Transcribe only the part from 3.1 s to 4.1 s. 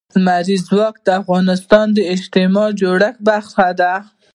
برخه ده.